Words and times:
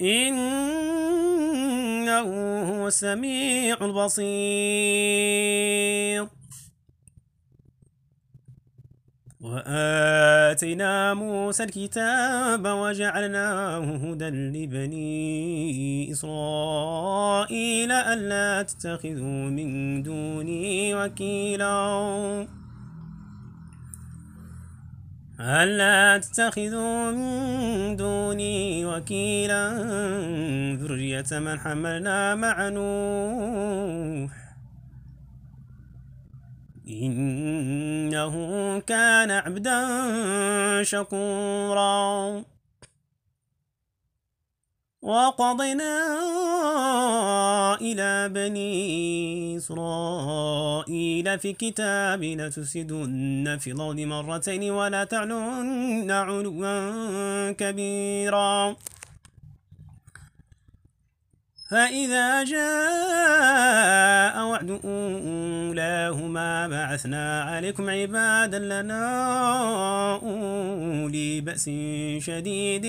إنه 0.00 1.46
هو 2.70 2.88
السميع 2.88 3.76
البصير 3.82 4.26
وآتينا 9.40 11.14
موسى 11.14 11.64
الكتاب 11.64 12.66
وجعلناه 12.66 13.78
هدى 13.78 14.28
لبني 14.28 16.12
إسرائيل 16.12 17.92
ألا 17.92 18.62
تتخذوا 18.62 19.50
من 19.50 20.02
دوني 20.02 20.94
وكيلا. 20.94 22.46
ألا 25.40 26.18
تتخذوا 26.18 27.10
من 27.10 27.96
دوني 27.96 28.86
وكيلا 28.86 29.68
ذرية 30.80 31.24
من 31.32 31.60
حملنا 31.60 32.34
مع 32.34 32.68
نوح؟ 32.68 34.32
إنه 36.88 38.34
كان 38.80 39.30
عبدا 39.30 39.82
شكورا. 40.82 42.42
وقضينا 45.02 46.06
إلى 47.80 48.28
بني 48.28 49.56
إسرائيل 49.56 51.38
في 51.38 51.52
كتاب 51.52 52.22
لتفسدن 52.22 53.58
في 53.60 53.70
الأرض 53.70 54.00
مرتين 54.00 54.70
ولا 54.70 55.04
تعلن 55.04 56.10
علوا 56.10 57.52
كبيرا. 57.52 58.76
فإذا 61.70 62.44
جاء 62.44 64.46
وعد 64.46 64.80
أولاهما 64.84 66.68
بعثنا 66.68 67.42
عليكم 67.42 67.90
عبادا 67.90 68.58
لنا 68.58 69.02
أولي 70.22 71.40
بأس 71.40 71.70
شديد 72.18 72.86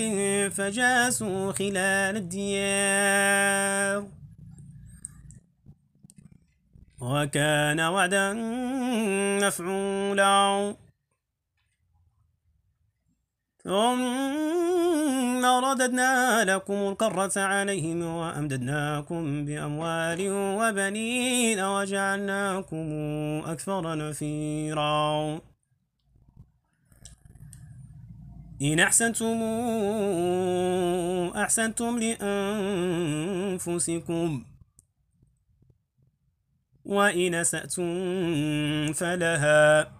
فجاسوا 0.52 1.52
خلال 1.52 2.16
الديار. 2.16 4.17
وكان 7.00 7.80
وعدا 7.80 8.32
مفعولا. 9.42 10.76
ثم 13.64 15.44
رددنا 15.44 16.44
لكم 16.44 16.74
الكرة 16.74 17.32
عليهم 17.36 18.02
وأمددناكم 18.02 19.44
بأموال 19.44 20.30
وبنين 20.30 21.60
وجعلناكم 21.60 22.86
أكثر 23.46 23.96
نفيرا. 23.96 25.40
إن 28.62 28.80
أحسنتم 28.80 29.42
أحسنتم 31.36 31.98
لأنفسكم. 33.58 34.44
وإن 36.88 37.34
أسأتم 37.34 38.92
فلها. 38.92 39.92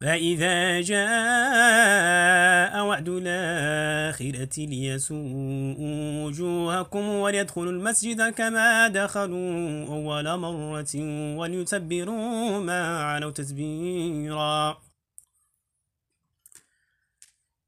فإذا 0.00 0.80
جاء 0.80 2.84
وعد 2.86 3.08
الآخرة 3.08 4.66
ليسوء 4.66 5.76
وجوهكم 6.24 7.08
وليدخلوا 7.08 7.72
المسجد 7.72 8.28
كما 8.28 8.88
دخلوا 8.88 9.86
أول 9.86 10.38
مرة 10.38 10.94
وليتبروا 11.38 12.58
ما 12.58 13.04
علوا 13.04 13.30
تتبيرا 13.30 14.78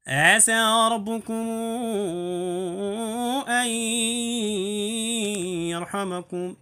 عسى 0.07 0.89
ربكم 0.91 1.47
أن 3.47 3.67
يرحمكم. 5.71 6.55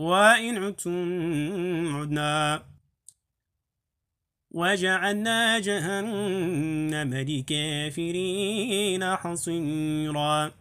وإن 0.00 0.64
عدتم 0.64 1.96
عدنا. 1.96 2.62
وجعلنا 4.50 5.58
جهنم 5.58 7.14
لكافرين 7.14 9.16
حصيرا. 9.16 10.52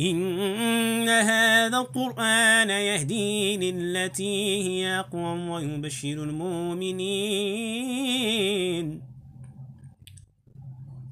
إن 0.00 1.08
هذا 1.08 1.78
القرآن 1.78 2.70
يهدي 2.70 3.56
للتي 3.56 4.62
هي 4.62 4.98
أقوم 4.98 5.48
ويبشر 5.48 6.08
المؤمنين. 6.08 7.04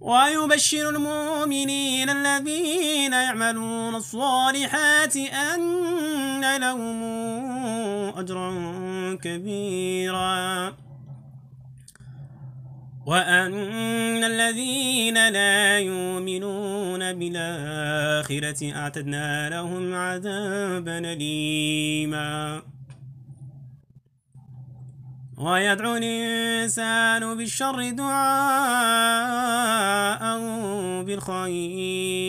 ويبشر 0.03 0.91
المؤمنين 0.91 2.11
الذين 2.11 3.13
يعملون 3.13 3.95
الصالحات 3.95 5.17
أن 5.17 6.57
لهم 6.61 7.03
أجرا 8.19 8.51
كبيرا. 9.23 10.75
وأن 13.07 14.25
الذين 14.25 15.29
لا 15.29 15.79
يؤمنون 15.79 17.13
بالآخرة 17.13 18.73
أعتدنا 18.73 19.51
لهم 19.51 19.95
عذابا 19.95 20.99
أليما. 20.99 22.63
ويدعو 25.43 25.97
الإنسان 25.97 27.37
بالشر 27.37 27.91
دعاء 27.91 28.23
بالخير. 31.03 32.23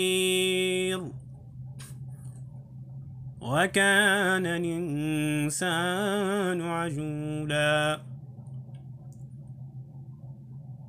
وكان 3.42 4.46
الإنسان 4.46 5.82
عجولا. 6.62 8.02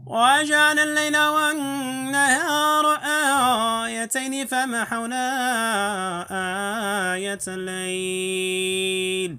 وجعل 0.07 0.79
الليل 0.79 1.17
والنهار 1.17 2.85
آيتين 3.85 4.47
فمحونا 4.47 5.27
آية 7.15 7.39
الليل. 7.49 9.39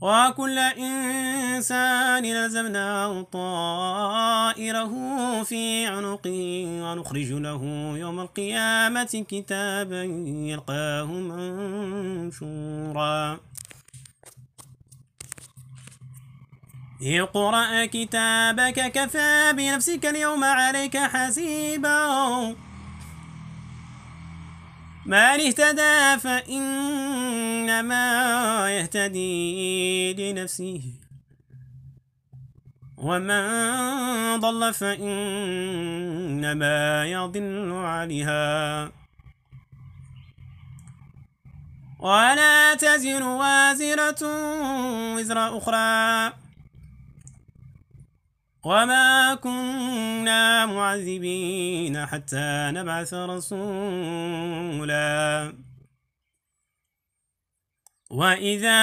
وكل 0.00 0.58
إنسان 0.58 2.24
لزمناه 2.24 3.22
طائره 3.22 4.92
في 5.42 5.86
عنقه 5.86 6.64
ونخرج 6.66 7.32
له 7.32 7.62
يوم 7.98 8.20
القيامة 8.20 9.24
كتابا 9.28 10.02
يلقاه 10.50 11.04
منشورا. 12.24 13.40
اقرأ 17.02 17.86
كتابك 17.86 18.92
كفى 18.92 19.52
بنفسك 19.56 20.06
اليوم 20.06 20.44
عليك 20.44 20.96
حسيبا. 20.96 22.69
من 25.10 25.16
اهتدى 25.16 26.18
فإنما 26.20 28.06
يهتدي 28.70 30.14
لنفسه. 30.14 30.82
ومن 32.96 33.40
ضل 34.40 34.74
فإنما 34.74 35.86
يضل 37.06 37.72
عليها. 37.72 38.92
ولا 41.98 42.74
تزر 42.74 43.22
وازرة 43.22 44.22
وزر 45.16 45.58
أخرى. 45.58 46.32
وما 48.64 49.34
كنا 49.34 50.66
معذبين 50.66 52.06
حتى 52.06 52.70
نبعث 52.74 53.14
رسولا. 53.14 55.00
وإذا 58.10 58.82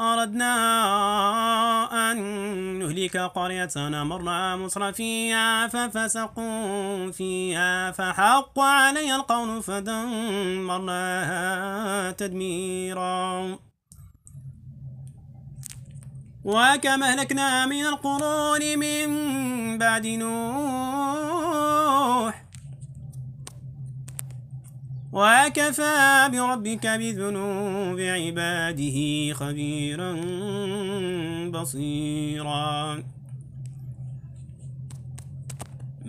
أردنا 0.00 0.52
أن 2.12 2.18
نهلك 2.78 3.16
قرية 3.16 3.70
مرنا 3.76 4.56
مصر 4.56 4.92
فيها 4.92 5.66
ففسقوا 5.68 7.10
فيها 7.10 7.90
فحق 7.90 8.58
علي 8.58 9.14
القول 9.16 9.62
فدمرناها 9.62 11.10
تدميرا. 12.10 13.58
وكما 16.44 17.12
أهلكنا 17.12 17.66
من 17.66 17.86
القرون 17.86 18.78
من 18.78 19.08
بعد 19.78 20.06
نوح. 20.06 21.30
وكفى 25.12 26.28
بربك 26.32 26.86
بذنوب 26.86 28.00
عباده 28.00 29.32
خبيرا 29.34 30.12
بصيرا. 31.50 33.02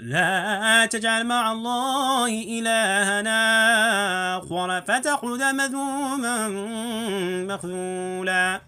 لا 0.00 0.86
تجعل 0.86 1.26
مع 1.26 1.52
الله 1.52 2.28
إلهنا 2.28 3.40
آخر 4.38 4.80
فتقعد 4.80 5.42
مذموما 5.42 6.48
مخذولا. 7.44 8.60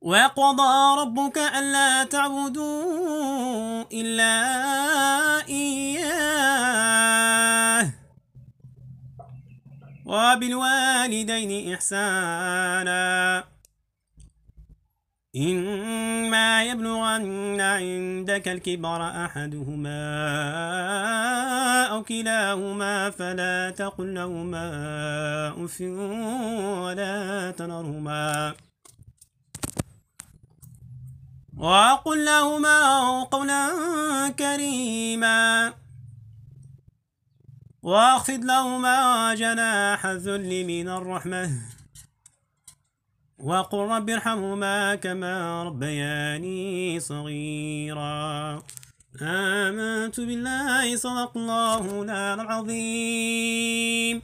وقضى 0.00 1.00
ربك 1.00 1.38
ألا 1.38 2.04
تعبدوا 2.04 3.84
إلا 3.92 4.34
إياه. 5.48 6.56
وبالوالدين 10.06 11.74
إحسانا. 11.74 13.44
إما 15.36 16.64
يبلغن 16.64 17.60
عندك 17.60 18.48
الكبر 18.48 19.24
أحدهما 19.24 20.02
أو 21.86 22.02
كلاهما 22.02 23.10
فلا 23.10 23.70
تقل 23.70 24.14
لهما 24.14 24.68
أف 25.64 25.80
ولا 26.84 27.50
تنرهما. 27.50 28.54
وقل 31.56 32.24
لهما 32.24 33.22
قولا 33.22 33.68
كريما. 34.38 35.72
واخفض 37.82 38.44
لهما 38.44 39.34
جناح 39.34 40.06
الذل 40.06 40.64
من 40.64 40.88
الرحمة. 40.88 41.75
وقل 43.38 43.78
رب 43.78 44.10
ارحمهما 44.10 44.94
كما 44.94 45.62
ربياني 45.62 47.00
صغيرا. 47.00 48.62
آمنت 49.22 50.20
بالله 50.20 50.96
صدق 50.96 51.36
الله 51.36 52.04
العظيم. 52.40 54.22